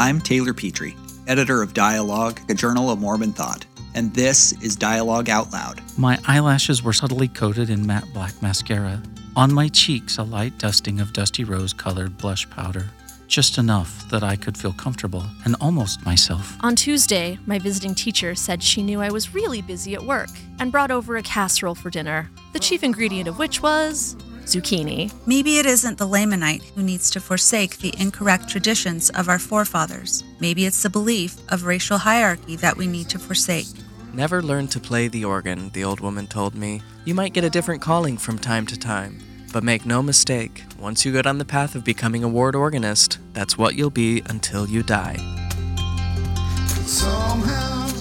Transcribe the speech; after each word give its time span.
I'm 0.00 0.20
Taylor 0.20 0.54
Petrey, 0.54 0.94
editor 1.26 1.60
of 1.60 1.74
Dialogue, 1.74 2.38
a 2.48 2.54
journal 2.54 2.88
of 2.88 3.00
Mormon 3.00 3.32
thought, 3.32 3.66
and 3.96 4.14
this 4.14 4.52
is 4.62 4.76
Dialogue 4.76 5.28
Out 5.28 5.52
Loud. 5.52 5.82
My 5.98 6.20
eyelashes 6.24 6.84
were 6.84 6.92
subtly 6.92 7.26
coated 7.26 7.68
in 7.68 7.84
matte 7.84 8.06
black 8.14 8.40
mascara. 8.40 9.02
On 9.34 9.52
my 9.52 9.66
cheeks, 9.66 10.16
a 10.16 10.22
light 10.22 10.56
dusting 10.56 11.00
of 11.00 11.12
dusty 11.12 11.42
rose 11.42 11.72
colored 11.72 12.16
blush 12.16 12.48
powder. 12.48 12.86
Just 13.26 13.58
enough 13.58 14.08
that 14.08 14.22
I 14.22 14.36
could 14.36 14.56
feel 14.56 14.72
comfortable 14.72 15.24
and 15.44 15.56
almost 15.60 16.06
myself. 16.06 16.56
On 16.60 16.76
Tuesday, 16.76 17.36
my 17.44 17.58
visiting 17.58 17.96
teacher 17.96 18.36
said 18.36 18.62
she 18.62 18.84
knew 18.84 19.02
I 19.02 19.10
was 19.10 19.34
really 19.34 19.62
busy 19.62 19.94
at 19.94 20.02
work 20.04 20.30
and 20.60 20.70
brought 20.70 20.92
over 20.92 21.16
a 21.16 21.22
casserole 21.22 21.74
for 21.74 21.90
dinner, 21.90 22.30
the 22.52 22.60
chief 22.60 22.84
ingredient 22.84 23.26
of 23.26 23.40
which 23.40 23.60
was 23.62 24.16
zucchini. 24.48 25.12
Maybe 25.26 25.58
it 25.58 25.66
isn't 25.66 25.98
the 25.98 26.08
Lamanite 26.08 26.64
who 26.74 26.82
needs 26.82 27.10
to 27.10 27.20
forsake 27.20 27.78
the 27.78 27.94
incorrect 27.98 28.48
traditions 28.48 29.10
of 29.10 29.28
our 29.28 29.38
forefathers. 29.38 30.24
Maybe 30.40 30.66
it's 30.66 30.82
the 30.82 30.90
belief 30.90 31.36
of 31.50 31.64
racial 31.64 31.98
hierarchy 31.98 32.56
that 32.56 32.76
we 32.76 32.86
need 32.86 33.08
to 33.10 33.18
forsake. 33.18 33.66
Never 34.12 34.42
learn 34.42 34.68
to 34.68 34.80
play 34.80 35.08
the 35.08 35.24
organ, 35.24 35.70
the 35.70 35.84
old 35.84 36.00
woman 36.00 36.26
told 36.26 36.54
me. 36.54 36.82
You 37.04 37.14
might 37.14 37.34
get 37.34 37.44
a 37.44 37.50
different 37.50 37.82
calling 37.82 38.16
from 38.16 38.38
time 38.38 38.66
to 38.66 38.78
time. 38.78 39.20
But 39.52 39.64
make 39.64 39.86
no 39.86 40.02
mistake, 40.02 40.64
once 40.78 41.04
you 41.04 41.12
get 41.12 41.26
on 41.26 41.38
the 41.38 41.44
path 41.44 41.74
of 41.74 41.84
becoming 41.84 42.24
a 42.24 42.28
ward 42.28 42.54
organist, 42.54 43.18
that's 43.32 43.56
what 43.56 43.74
you'll 43.74 43.90
be 43.90 44.22
until 44.26 44.66
you 44.66 44.82
die. 44.82 45.16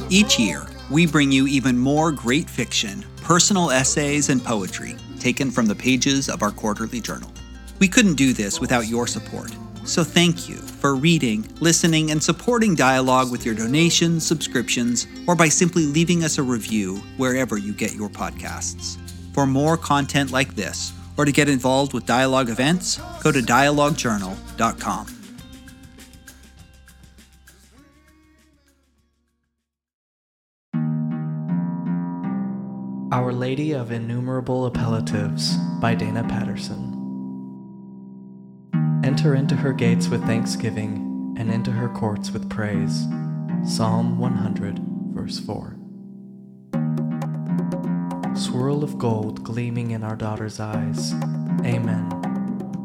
Each 0.09 0.40
year, 0.40 0.66
we 0.90 1.06
bring 1.06 1.32
you 1.32 1.48
even 1.48 1.78
more 1.78 2.12
great 2.12 2.50
fiction, 2.50 3.06
personal 3.18 3.72
essays, 3.72 4.30
and 4.30 4.44
poetry 4.44 4.95
taken 5.20 5.52
from 5.52 5.66
the 5.66 5.76
pages 5.76 6.30
of 6.30 6.42
our 6.42 6.52
quarterly 6.52 7.02
journal. 7.02 7.32
We 7.80 7.88
couldn't 7.88 8.16
do 8.16 8.34
this 8.34 8.60
without 8.60 8.88
your 8.88 9.08
support. 9.08 9.56
So 9.84 10.04
thank 10.04 10.50
you 10.50 10.56
for 10.56 10.96
reading, 10.96 11.48
listening, 11.60 12.12
and 12.12 12.22
supporting 12.22 12.76
dialogue 12.76 13.32
with 13.32 13.46
your 13.46 13.56
donations, 13.56 14.26
subscriptions, 14.26 15.08
or 15.28 15.36
by 15.36 15.48
simply 15.50 15.86
leaving 15.86 16.24
us 16.24 16.38
a 16.38 16.44
review 16.44 16.98
wherever 17.18 17.58
you 17.58 17.74
get 17.74 17.94
your 17.96 18.09
podcasts. 18.09 18.98
For 19.34 19.46
more 19.46 19.78
content 19.78 20.32
like 20.32 20.56
this, 20.56 20.92
or 21.18 21.26
to 21.26 21.31
get 21.31 21.50
involved 21.50 21.94
with 21.94 22.06
dialogue 22.06 22.50
events, 22.50 23.00
go 23.24 23.31
to 23.31 23.40
dialoguejournal.com. 23.40 25.17
Our 33.09 33.31
Lady 33.31 33.72
of 33.72 33.91
Innumerable 33.94 34.69
Appellatives 34.69 35.55
by 35.80 35.95
Dayna 35.95 36.27
Patterson. 36.27 36.94
Enter 39.02 39.33
into 39.33 39.55
her 39.55 39.72
gates 39.72 40.09
with 40.09 40.25
thanksgiving, 40.25 41.35
and 41.38 41.50
into 41.50 41.72
her 41.72 41.88
courts 41.88 42.31
with 42.31 42.50
praise. 42.50 43.05
Psalm 43.63 44.17
100, 44.17 44.80
verse 45.13 45.39
4. 45.39 45.78
Swirl 48.35 48.83
of 48.83 48.97
gold 48.97 49.41
gleaming 49.41 49.91
in 49.91 50.03
our 50.03 50.17
daughter's 50.17 50.59
eyes. 50.59 51.13
Amen. 51.63 52.09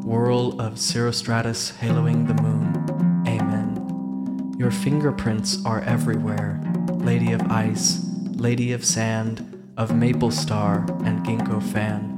Whirl 0.05 0.61
of 0.61 0.75
cirrostratus 0.75 1.73
haloing 1.79 2.27
the 2.27 2.41
moon. 2.41 3.25
Amen. 3.27 4.55
Your 4.57 4.71
fingerprints 4.71 5.65
are 5.65 5.81
everywhere, 5.81 6.61
Lady 6.93 7.33
of 7.33 7.41
Ice, 7.51 8.05
Lady 8.35 8.71
of 8.71 8.85
Sand, 8.85 9.52
of 9.75 9.95
maple 9.95 10.29
star 10.29 10.85
and 11.03 11.25
ginkgo 11.25 11.61
fan. 11.61 12.11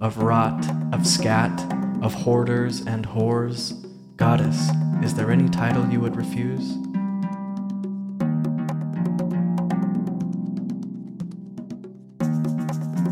Of 0.00 0.18
rot, 0.18 0.64
of 0.92 1.06
scat, 1.06 1.58
of 2.02 2.12
hoarders 2.12 2.86
and 2.86 3.06
whores. 3.06 3.80
Goddess, 4.16 4.68
is 5.02 5.14
there 5.14 5.30
any 5.30 5.48
title 5.48 5.88
you 5.88 6.00
would 6.00 6.16
refuse? 6.16 6.76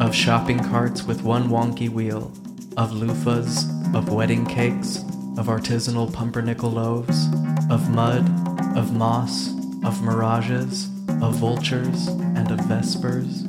Of 0.00 0.14
shopping 0.14 0.58
carts 0.58 1.04
with 1.04 1.22
one 1.22 1.48
wonky 1.48 1.88
wheel, 1.88 2.32
of 2.76 2.90
loofahs, 2.90 3.94
of 3.94 4.12
wedding 4.12 4.44
cakes, 4.44 4.98
of 5.38 5.46
artisanal 5.46 6.12
pumpernickel 6.12 6.70
loaves, 6.70 7.28
of 7.70 7.88
mud, 7.88 8.28
of 8.76 8.94
moss, 8.94 9.54
of 9.84 10.02
mirages, 10.02 10.90
of 11.22 11.36
vultures, 11.36 12.08
and 12.42 12.58
of 12.58 12.66
vespers. 12.66 13.44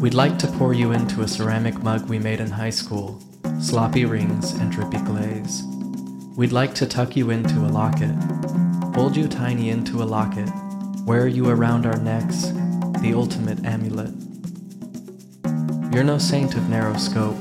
We'd 0.00 0.14
like 0.14 0.38
to 0.38 0.46
pour 0.46 0.72
you 0.72 0.92
into 0.92 1.22
a 1.22 1.28
ceramic 1.28 1.82
mug 1.82 2.08
we 2.08 2.20
made 2.20 2.38
in 2.38 2.50
high 2.50 2.70
school, 2.70 3.20
sloppy 3.60 4.04
rings 4.04 4.52
and 4.52 4.70
drippy 4.70 4.98
glaze. 4.98 5.64
We'd 6.36 6.52
like 6.52 6.74
to 6.76 6.86
tuck 6.86 7.16
you 7.16 7.30
into 7.30 7.56
a 7.58 7.72
locket, 7.72 8.14
fold 8.94 9.16
you 9.16 9.26
tiny 9.26 9.70
into 9.70 10.04
a 10.04 10.04
locket, 10.04 10.48
wear 11.04 11.26
you 11.26 11.48
around 11.48 11.84
our 11.84 11.98
necks, 11.98 12.50
the 13.00 13.12
ultimate 13.12 13.64
amulet. 13.64 14.14
You're 15.92 16.04
no 16.04 16.18
saint 16.18 16.54
of 16.54 16.68
narrow 16.68 16.96
scope. 16.96 17.38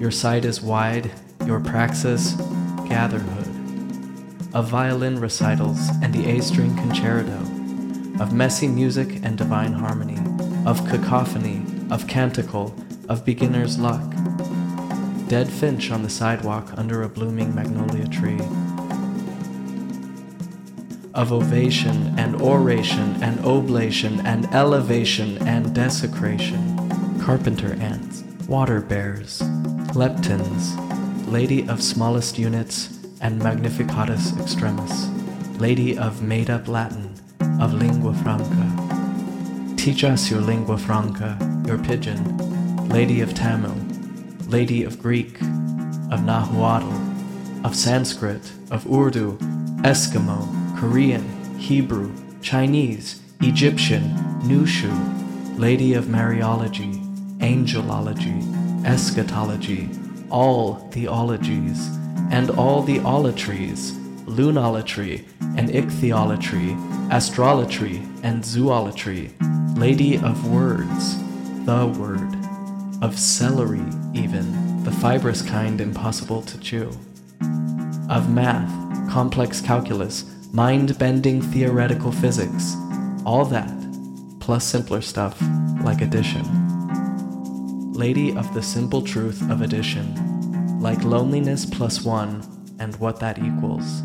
Your 0.00 0.10
sight 0.10 0.44
is 0.44 0.60
wide, 0.60 1.12
your 1.46 1.60
praxis, 1.60 2.32
gatherhood. 2.88 3.46
Of 4.52 4.68
violin 4.68 5.20
recitals 5.20 5.90
and 6.02 6.12
the 6.12 6.28
A 6.28 6.42
string 6.42 6.74
concerto, 6.76 7.53
of 8.20 8.32
messy 8.32 8.68
music 8.68 9.20
and 9.24 9.36
divine 9.36 9.72
harmony, 9.72 10.18
of 10.66 10.86
cacophony, 10.88 11.62
of 11.90 12.06
canticle, 12.06 12.74
of 13.08 13.24
beginner's 13.24 13.78
luck. 13.78 14.02
Dead 15.28 15.48
finch 15.48 15.90
on 15.90 16.02
the 16.02 16.10
sidewalk 16.10 16.70
under 16.76 17.02
a 17.02 17.08
blooming 17.08 17.54
magnolia 17.54 18.06
tree. 18.06 18.38
Of 21.14 21.32
ovation 21.32 22.14
and 22.18 22.40
oration 22.40 23.22
and 23.22 23.44
oblation 23.44 24.20
and 24.26 24.46
elevation 24.54 25.38
and 25.46 25.74
desecration. 25.74 27.20
Carpenter 27.20 27.74
ants, 27.74 28.22
water 28.48 28.80
bears, 28.80 29.40
leptons, 29.94 30.76
lady 31.30 31.66
of 31.68 31.82
smallest 31.82 32.38
units 32.38 32.98
and 33.20 33.40
magnificatus 33.40 34.38
extremis, 34.40 35.08
lady 35.58 35.96
of 35.96 36.22
made 36.22 36.50
up 36.50 36.68
Latin, 36.68 37.13
of 37.60 37.74
lingua 37.74 38.14
franca. 38.14 39.74
Teach 39.76 40.04
us 40.04 40.30
your 40.30 40.40
lingua 40.40 40.78
franca, 40.78 41.36
your 41.66 41.78
pidgin, 41.78 42.88
lady 42.88 43.20
of 43.20 43.34
Tamil, 43.34 43.76
lady 44.48 44.84
of 44.84 45.00
Greek, 45.00 45.40
of 46.10 46.24
Nahuatl, 46.24 46.92
of 47.64 47.74
Sanskrit, 47.74 48.52
of 48.70 48.86
Urdu, 48.90 49.38
Eskimo, 49.82 50.48
Korean, 50.78 51.24
Hebrew, 51.58 52.12
Chinese, 52.42 53.20
Egyptian, 53.40 54.02
Nushu, 54.42 54.92
lady 55.58 55.94
of 55.94 56.06
Mariology, 56.06 57.00
angelology, 57.38 58.42
eschatology, 58.84 59.88
all 60.30 60.74
theologies, 60.90 61.88
and 62.30 62.50
all 62.50 62.82
the 62.82 62.98
olatries, 63.00 63.92
lunolatry 64.24 65.24
and 65.56 65.68
ichthyolatry, 65.70 66.74
astrolatry 67.10 67.98
and 68.22 68.42
zoolatry, 68.42 69.32
lady 69.78 70.16
of 70.18 70.50
words, 70.50 71.16
the 71.64 71.86
word, 71.98 72.36
of 73.02 73.18
celery 73.18 73.84
even, 74.14 74.82
the 74.84 74.92
fibrous 74.92 75.42
kind 75.42 75.80
impossible 75.80 76.42
to 76.42 76.58
chew, 76.58 76.90
of 78.10 78.30
math, 78.30 78.70
complex 79.10 79.60
calculus, 79.60 80.24
mind-bending 80.52 81.42
theoretical 81.42 82.12
physics, 82.12 82.76
all 83.26 83.44
that, 83.44 83.72
plus 84.40 84.64
simpler 84.64 85.00
stuff 85.00 85.40
like 85.82 86.00
addition. 86.00 86.44
Lady 87.92 88.36
of 88.36 88.52
the 88.54 88.62
simple 88.62 89.02
truth 89.02 89.40
of 89.50 89.62
addition, 89.62 90.80
like 90.80 91.02
loneliness 91.04 91.64
plus 91.64 92.02
one 92.02 92.42
and 92.78 92.96
what 92.96 93.20
that 93.20 93.38
equals, 93.38 94.02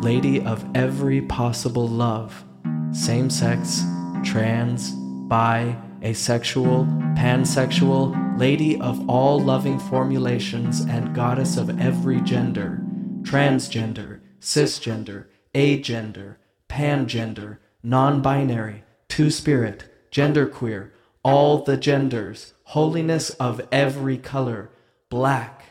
lady 0.00 0.40
of 0.40 0.64
every 0.74 1.20
possible 1.20 1.88
love, 1.88 2.44
same 2.92 3.28
sex, 3.28 3.82
trans, 4.24 4.92
bi, 5.28 5.76
asexual, 6.02 6.84
pansexual, 7.16 8.38
lady 8.38 8.80
of 8.80 9.08
all 9.10 9.40
loving 9.40 9.78
formulations 9.78 10.80
and 10.80 11.14
goddess 11.14 11.56
of 11.56 11.80
every 11.80 12.20
gender, 12.20 12.80
transgender, 13.22 14.20
cisgender, 14.40 15.26
agender, 15.54 16.36
pangender, 16.68 17.58
non 17.82 18.22
binary, 18.22 18.84
two 19.08 19.30
spirit, 19.30 19.84
genderqueer, 20.12 20.90
all 21.24 21.64
the 21.64 21.76
genders, 21.76 22.54
holiness 22.64 23.30
of 23.30 23.60
every 23.72 24.16
color 24.16 24.70
black, 25.10 25.64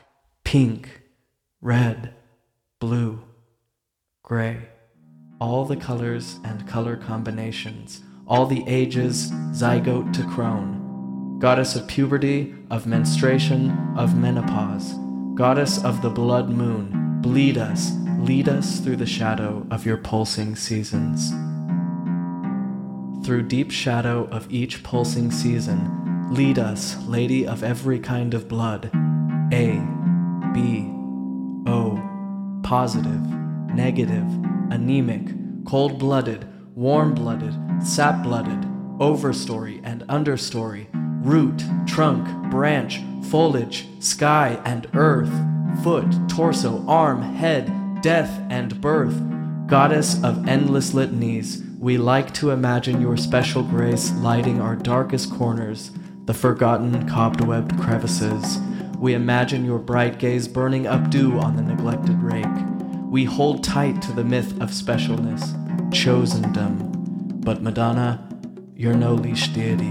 pink, 0.44 1.02
red, 1.62 2.14
blue, 2.80 3.27
gray, 4.28 4.60
all 5.40 5.64
the 5.64 5.78
colors 5.78 6.42
and 6.44 6.68
color 6.68 6.98
combinations, 6.98 8.02
all 8.28 8.46
the 8.46 8.62
ages, 8.68 9.32
zygote 9.54 10.12
to 10.12 10.22
crone, 10.24 11.40
goddess 11.40 11.78
of 11.78 11.88
puberty, 11.88 12.54
of 12.70 12.86
menstruation, 12.86 13.72
of 13.96 14.18
menopause, 14.18 14.96
goddess 15.34 15.82
of 15.82 16.02
the 16.02 16.10
blood 16.10 16.50
moon, 16.50 17.22
bleed 17.22 17.58
us, 17.58 17.94
lead 18.20 18.50
us 18.50 18.82
through 18.82 18.98
the 18.98 19.06
shadow 19.06 19.66
of 19.72 19.86
your 19.86 19.96
pulsing 19.96 20.58
seasons. 20.58 21.30
Through 23.26 23.44
deep 23.44 23.72
shadow 23.72 24.28
of 24.30 24.52
each 24.52 24.84
pulsing 24.84 25.32
season, 25.32 26.34
lead 26.34 26.60
us, 26.60 27.02
Lady 27.08 27.48
of 27.48 27.64
every 27.64 27.98
kind 27.98 28.34
of 28.34 28.50
blood. 28.50 28.92
A, 29.54 29.82
B, 30.54 30.92
O, 31.66 31.98
positive, 32.62 33.38
negative, 33.78 34.28
anemic, 34.72 35.30
cold 35.64 36.00
blooded, 36.00 36.48
warm 36.76 37.14
blooded, 37.14 37.54
sap 37.82 38.24
blooded, 38.24 38.60
overstory 39.00 39.80
and 39.84 40.02
understory, 40.08 40.88
root, 41.24 41.64
trunk, 41.86 42.28
branch, 42.50 43.00
foliage, 43.30 43.86
sky 44.00 44.60
and 44.66 44.88
earth, 44.96 45.32
foot, 45.84 46.08
torso, 46.28 46.84
arm, 46.88 47.22
head, 47.22 48.02
death 48.02 48.42
and 48.50 48.82
birth. 48.82 49.22
Goddess 49.68 50.24
of 50.24 50.48
endless 50.48 50.94
litanies, 50.96 51.62
we 51.80 52.00
like 52.00 52.34
to 52.36 52.50
imagine 52.50 53.00
your 53.00 53.16
special 53.16 53.62
grace 53.62 54.12
lighting 54.14 54.60
our 54.60 54.76
darkest 54.76 55.32
corners, 55.32 55.92
the 56.26 56.34
forgotten 56.34 57.08
cobwebbed 57.08 57.80
crevices. 57.80 58.58
We 58.98 59.14
imagine 59.14 59.66
your 59.66 59.78
bright 59.78 60.18
gaze 60.18 60.48
burning 60.48 60.88
up 60.88 61.12
dew 61.12 61.38
on 61.38 61.56
the 61.56 61.62
neglected 61.62 62.20
rake. 62.24 62.77
We 63.18 63.26
hold 63.26 63.64
tight 63.64 64.00
to 64.04 64.12
the 64.12 64.24
myth 64.24 64.52
of 64.62 64.70
specialness, 64.70 65.42
chosendom. 65.90 67.42
But 67.44 67.64
Madonna, 67.64 68.30
you're 68.76 68.94
no 68.94 69.16
leash 69.16 69.48
deity. 69.48 69.90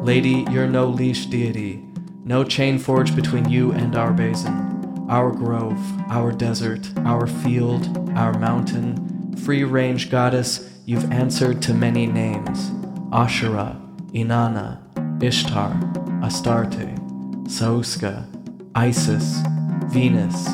Lady, 0.00 0.46
you're 0.50 0.66
no 0.66 0.86
leash 0.86 1.26
deity. 1.26 1.84
No 2.24 2.44
chain 2.44 2.78
forged 2.78 3.14
between 3.14 3.46
you 3.46 3.72
and 3.72 3.94
our 3.94 4.10
basin, 4.14 5.06
our 5.10 5.30
grove, 5.30 5.78
our 6.08 6.32
desert, 6.32 6.90
our 7.00 7.26
field, 7.26 8.08
our 8.16 8.32
mountain. 8.38 9.36
Free 9.36 9.64
range 9.64 10.10
goddess, 10.10 10.80
you've 10.86 11.12
answered 11.12 11.60
to 11.60 11.74
many 11.74 12.06
names 12.06 12.70
Asherah, 13.12 13.78
Inanna, 14.14 14.80
Ishtar, 15.22 15.74
Astarte, 16.22 16.96
Sauska, 17.44 18.29
Isis, 18.74 19.42
Venus, 19.86 20.48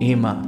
Ima, 0.00 0.42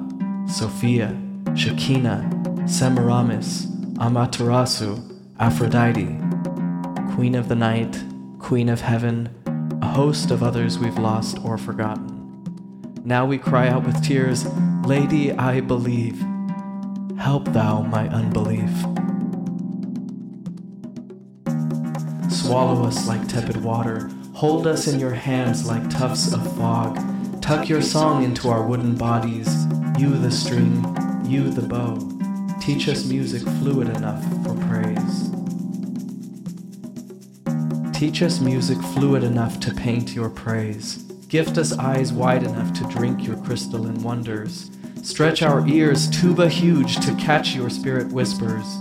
Sophia, 0.49 1.15
Shekinah, 1.55 2.67
Semiramis, 2.67 3.67
Amaterasu, 3.97 5.19
Aphrodite, 5.39 6.19
Queen 7.15 7.35
of 7.35 7.49
the 7.49 7.55
Night, 7.55 8.03
Queen 8.39 8.71
of 8.71 8.81
Heaven, 8.81 9.29
a 9.83 9.87
host 9.87 10.31
of 10.31 10.43
others 10.43 10.79
we've 10.79 10.99
lost 10.99 11.39
or 11.45 11.59
forgotten. 11.59 12.17
Now 13.05 13.27
we 13.27 13.37
cry 13.37 13.69
out 13.69 13.85
with 13.85 14.03
tears, 14.03 14.47
Lady, 14.87 15.31
I 15.33 15.61
believe. 15.61 16.25
Help 17.19 17.53
thou 17.53 17.83
my 17.83 18.09
unbelief. 18.09 18.71
Swallow 22.33 22.83
us 22.85 23.07
like 23.07 23.29
tepid 23.29 23.63
water, 23.63 24.11
hold 24.41 24.67
us 24.67 24.87
in 24.87 24.99
your 24.99 25.13
hands 25.13 25.67
like 25.67 25.91
tufts 25.91 26.33
of 26.33 26.57
fog. 26.57 26.99
Tuck 27.43 27.69
your 27.69 27.83
song 27.83 28.25
into 28.25 28.49
our 28.49 28.67
wooden 28.67 28.95
bodies, 28.95 29.67
you 29.99 30.17
the 30.17 30.31
string, 30.31 30.83
you 31.27 31.51
the 31.51 31.61
bow. 31.61 31.99
Teach 32.59 32.89
us 32.89 33.05
music 33.05 33.43
fluid 33.59 33.95
enough 33.95 34.25
for 34.43 34.55
praise. 34.67 35.31
Teach 37.93 38.23
us 38.23 38.41
music 38.41 38.79
fluid 38.95 39.25
enough 39.25 39.61
to 39.61 39.75
paint 39.75 40.15
your 40.15 40.31
praise. 40.31 41.03
Gift 41.29 41.59
us 41.59 41.77
eyes 41.77 42.11
wide 42.11 42.43
enough 42.43 42.73
to 42.73 42.85
drink 42.85 43.27
your 43.27 43.37
crystalline 43.45 44.03
wonders. 44.03 44.71
Stretch 45.03 45.43
our 45.43 45.69
ears 45.69 46.09
tuba 46.09 46.49
huge 46.49 46.97
to 47.05 47.15
catch 47.17 47.55
your 47.55 47.69
spirit 47.69 48.11
whispers. 48.11 48.79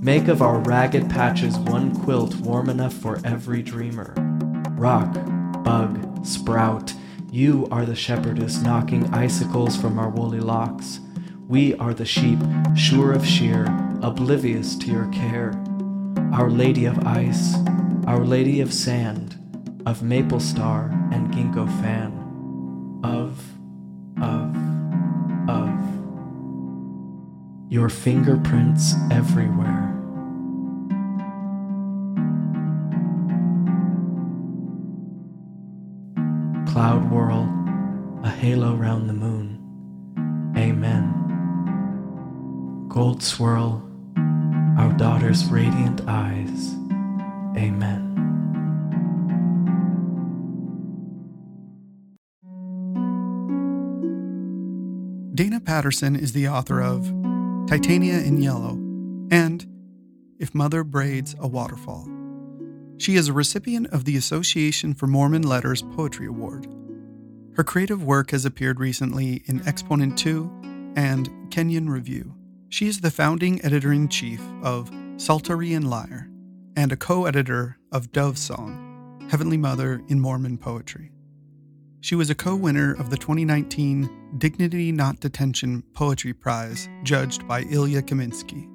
Make 0.00 0.28
of 0.28 0.40
our 0.40 0.60
ragged 0.60 1.10
patches 1.10 1.58
one 1.58 1.96
quilt 1.96 2.36
warm 2.36 2.68
enough 2.68 2.94
for 2.94 3.20
every 3.24 3.60
dreamer. 3.60 4.29
Rock, 4.80 5.12
bug, 5.62 6.24
sprout, 6.24 6.94
you 7.30 7.68
are 7.70 7.84
the 7.84 7.94
shepherdess 7.94 8.62
knocking 8.62 9.12
icicles 9.12 9.76
from 9.76 9.98
our 9.98 10.08
woolly 10.08 10.40
locks. 10.40 11.00
We 11.46 11.74
are 11.74 11.92
the 11.92 12.06
sheep, 12.06 12.38
sure 12.74 13.12
of 13.12 13.26
shear, 13.26 13.66
oblivious 14.00 14.76
to 14.76 14.86
your 14.86 15.06
care. 15.08 15.52
Our 16.32 16.48
Lady 16.48 16.86
of 16.86 16.98
Ice, 17.06 17.56
Our 18.06 18.24
Lady 18.24 18.62
of 18.62 18.72
Sand, 18.72 19.36
of 19.84 20.02
Maple 20.02 20.40
Star 20.40 20.88
and 21.12 21.30
Ginkgo 21.30 21.66
Fan, 21.82 23.00
of, 23.04 23.38
of, 24.22 24.56
of. 25.50 25.78
Your 27.70 27.90
fingerprints 27.90 28.94
everywhere. 29.10 29.99
Cloud 36.72 37.10
whirl, 37.10 37.48
a 38.22 38.30
halo 38.30 38.74
round 38.76 39.08
the 39.08 39.12
moon. 39.12 39.58
Amen. 40.56 41.12
Gold 42.88 43.24
swirl, 43.24 43.82
our 44.78 44.92
daughter's 44.92 45.44
radiant 45.46 46.02
eyes. 46.06 46.74
Amen. 47.56 48.06
Dayna 55.34 55.64
Patterson 55.64 56.14
is 56.14 56.34
the 56.34 56.46
author 56.46 56.80
of 56.80 57.12
Titania 57.66 58.20
in 58.20 58.40
Yellow 58.40 58.78
and 59.32 59.66
If 60.38 60.54
Mother 60.54 60.84
Braids 60.84 61.34
a 61.40 61.48
Waterfall. 61.48 62.19
She 63.00 63.16
is 63.16 63.28
a 63.28 63.32
recipient 63.32 63.86
of 63.86 64.04
the 64.04 64.18
Association 64.18 64.92
for 64.92 65.06
Mormon 65.06 65.40
Letters 65.40 65.80
Poetry 65.80 66.26
Award. 66.26 66.66
Her 67.56 67.64
creative 67.64 68.04
work 68.04 68.30
has 68.32 68.44
appeared 68.44 68.78
recently 68.78 69.42
in 69.46 69.66
Exponent 69.66 70.18
2 70.18 70.92
and 70.96 71.30
Kenyon 71.50 71.88
Review. 71.88 72.34
She 72.68 72.88
is 72.88 73.00
the 73.00 73.10
founding 73.10 73.64
editor 73.64 73.90
in 73.90 74.10
chief 74.10 74.42
of 74.62 74.90
Psaltery 75.16 75.72
and 75.72 75.88
Lyre 75.88 76.28
and 76.76 76.92
a 76.92 76.96
co 76.96 77.24
editor 77.24 77.78
of 77.90 78.12
Dove 78.12 78.36
Song, 78.36 79.26
Heavenly 79.30 79.56
Mother 79.56 80.02
in 80.08 80.20
Mormon 80.20 80.58
Poetry. 80.58 81.10
She 82.02 82.14
was 82.14 82.28
a 82.28 82.34
co 82.34 82.54
winner 82.54 82.92
of 82.92 83.08
the 83.08 83.16
2019 83.16 84.34
Dignity 84.36 84.92
Not 84.92 85.20
Detention 85.20 85.84
Poetry 85.94 86.34
Prize, 86.34 86.86
judged 87.02 87.48
by 87.48 87.62
Ilya 87.62 88.02
Kaminsky. 88.02 88.68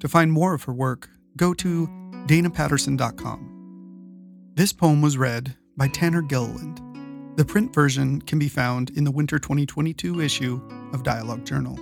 To 0.00 0.08
find 0.08 0.32
more 0.32 0.54
of 0.54 0.62
her 0.62 0.72
work, 0.72 1.10
go 1.36 1.52
to 1.52 1.86
daynapatterson.com. 2.26 3.49
This 4.60 4.74
poem 4.74 5.00
was 5.00 5.16
read 5.16 5.56
by 5.78 5.88
Tanner 5.88 6.20
Gilliland. 6.20 6.82
The 7.38 7.46
print 7.46 7.72
version 7.72 8.20
can 8.20 8.38
be 8.38 8.50
found 8.50 8.90
in 8.90 9.04
the 9.04 9.10
winter 9.10 9.38
2022 9.38 10.20
issue 10.20 10.60
of 10.92 11.02
Dialogue 11.02 11.46
Journal. 11.46 11.78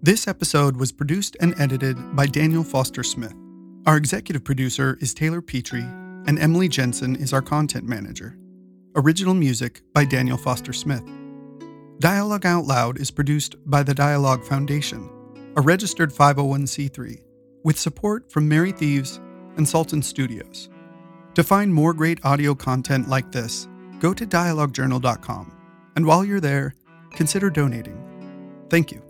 This 0.00 0.28
episode 0.28 0.76
was 0.76 0.92
produced 0.92 1.36
and 1.40 1.60
edited 1.60 1.96
by 2.14 2.26
Daniel 2.26 2.62
Foster 2.62 3.02
Smith. 3.02 3.34
Our 3.86 3.96
executive 3.96 4.44
producer 4.44 4.98
is 5.00 5.12
Taylor 5.12 5.42
Petrey, 5.42 5.82
and 5.82 6.38
Emily 6.38 6.68
Jensen 6.68 7.16
is 7.16 7.32
our 7.32 7.42
content 7.42 7.88
manager. 7.88 8.38
Original 8.94 9.34
music 9.34 9.82
by 9.92 10.04
Daniel 10.04 10.38
Foster 10.38 10.72
Smith. 10.72 11.02
Dialogue 11.98 12.46
Out 12.46 12.66
Loud 12.66 13.00
is 13.00 13.10
produced 13.10 13.56
by 13.68 13.82
the 13.82 13.94
Dialogue 13.94 14.44
Foundation, 14.44 15.10
a 15.56 15.60
registered 15.60 16.12
501c3, 16.12 17.20
with 17.64 17.80
support 17.80 18.30
from 18.30 18.48
Mary 18.48 18.70
Thieves 18.70 19.18
and 19.56 19.68
Sultan 19.68 20.02
Studios. 20.02 20.68
To 21.38 21.44
find 21.44 21.72
more 21.72 21.94
great 21.94 22.18
audio 22.24 22.52
content 22.52 23.08
like 23.08 23.30
this, 23.30 23.68
go 24.00 24.12
to 24.12 24.26
dialoguejournal.com. 24.26 25.52
And 25.94 26.04
while 26.04 26.24
you're 26.24 26.40
there, 26.40 26.74
consider 27.12 27.48
donating. 27.48 27.96
Thank 28.70 28.90
you. 28.90 29.07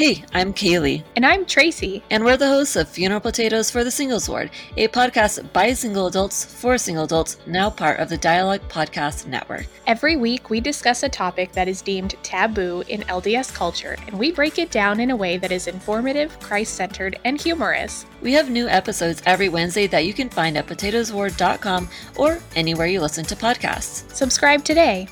Hey, 0.00 0.24
I'm 0.32 0.54
Kaylee, 0.54 1.04
And 1.14 1.26
I'm 1.26 1.44
Tracy. 1.44 2.02
and 2.08 2.24
we're 2.24 2.38
the 2.38 2.48
hosts 2.48 2.74
of 2.74 2.88
Funeral 2.88 3.20
Potatoes 3.20 3.70
for 3.70 3.84
the 3.84 3.90
Singles 3.90 4.30
Ward, 4.30 4.50
a 4.78 4.88
podcast 4.88 5.52
by 5.52 5.74
single 5.74 6.06
adults 6.06 6.42
for 6.42 6.78
single 6.78 7.04
adults, 7.04 7.36
now 7.46 7.68
part 7.68 8.00
of 8.00 8.08
the 8.08 8.16
Dialogue 8.16 8.62
Podcast 8.70 9.26
Network. 9.26 9.66
Every 9.86 10.16
week, 10.16 10.48
we 10.48 10.58
discuss 10.58 11.02
a 11.02 11.10
topic 11.10 11.52
that 11.52 11.68
is 11.68 11.82
deemed 11.82 12.14
taboo 12.22 12.82
in 12.88 13.02
LDS 13.02 13.54
culture, 13.54 13.98
and 14.06 14.18
we 14.18 14.32
break 14.32 14.58
it 14.58 14.70
down 14.70 15.00
in 15.00 15.10
a 15.10 15.16
way 15.16 15.36
that 15.36 15.52
is 15.52 15.66
informative, 15.66 16.40
Christ 16.40 16.76
centered, 16.76 17.18
and 17.26 17.38
humorous. 17.38 18.06
We 18.22 18.32
have 18.32 18.48
new 18.48 18.68
episodes 18.68 19.20
every 19.26 19.50
Wednesday 19.50 19.86
that 19.88 20.06
you 20.06 20.14
can 20.14 20.30
find 20.30 20.56
at 20.56 20.66
potatoesward.com 20.66 21.90
or 22.16 22.40
anywhere 22.56 22.86
you 22.86 23.02
listen 23.02 23.26
to 23.26 23.36
podcasts. 23.36 24.10
Subscribe 24.14 24.64
today. 24.64 25.08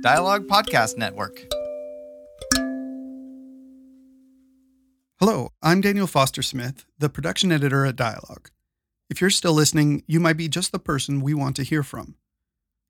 Dialogue 0.00 0.46
Podcast 0.46 0.96
Network. 0.96 1.40
Hello, 5.18 5.50
I'm 5.60 5.80
Daniel 5.80 6.06
Foster 6.06 6.40
Smith, 6.40 6.84
the 6.98 7.08
production 7.08 7.50
editor 7.50 7.84
at 7.84 7.96
Dialogue. 7.96 8.50
If 9.10 9.20
you're 9.20 9.28
still 9.28 9.54
listening, 9.54 10.04
you 10.06 10.20
might 10.20 10.36
be 10.36 10.48
just 10.48 10.70
the 10.70 10.78
person 10.78 11.20
we 11.20 11.34
want 11.34 11.56
to 11.56 11.64
hear 11.64 11.82
from. 11.82 12.14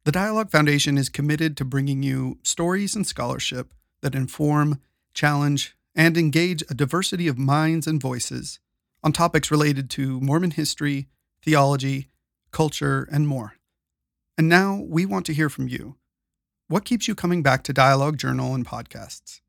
The 0.05 0.13
Dialogue 0.13 0.51
Foundation 0.51 0.99
is 0.99 1.09
committed 1.09 1.57
to 1.57 1.65
bringing 1.65 2.03
you 2.03 2.41
stories 2.43 2.95
and 2.95 3.07
scholarship 3.07 3.73
that 4.03 4.15
inform, 4.15 4.79
challenge, 5.15 5.75
and 5.95 6.19
engage 6.19 6.63
a 6.69 6.75
diversity 6.75 7.27
of 7.27 7.39
minds 7.39 7.87
and 7.87 8.03
voices 8.03 8.61
on 9.03 9.13
topics 9.13 9.51
related 9.51 9.89
to 9.91 10.21
Mormon 10.21 10.51
history, 10.51 11.09
theology, 11.43 12.11
culture, 12.51 13.09
and 13.11 13.27
more. 13.27 13.55
And 14.37 14.47
now 14.47 14.85
we 14.87 15.07
want 15.07 15.25
to 15.27 15.35
hear 15.35 15.49
from 15.49 15.69
you. 15.69 15.98
What 16.71 16.85
keeps 16.85 17.09
you 17.09 17.15
coming 17.15 17.43
back 17.43 17.63
to 17.63 17.73
Dialogue 17.73 18.19
Journal 18.19 18.55
and 18.55 18.67
podcasts? 18.67 19.41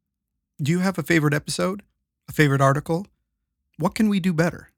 Do 0.61 0.71
you 0.71 0.79
have 0.79 0.97
a 0.97 1.03
favorite 1.03 1.33
episode? 1.33 1.83
A 2.29 2.31
favorite 2.31 2.61
article? 2.61 3.07
What 3.77 3.93
can 3.93 4.07
we 4.07 4.21
do 4.21 4.31
better? 4.31 4.69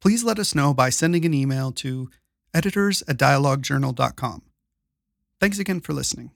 Please 0.00 0.24
let 0.24 0.40
us 0.40 0.56
know 0.56 0.74
by 0.74 0.90
sending 0.90 1.24
an 1.24 1.32
email 1.32 1.70
to 1.70 2.10
editors 2.52 3.04
at 3.06 3.18
dialoguejournal.com. 3.18 4.42
Thanks 5.40 5.60
again 5.60 5.78
for 5.78 5.92
listening. 5.92 6.32